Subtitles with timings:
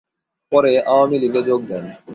[0.51, 1.85] পরে আওয়ামী লীগে যোগ দেন।